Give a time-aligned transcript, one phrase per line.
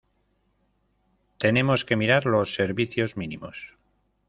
[1.37, 3.75] Tenemos que mirar los servicios mínimos.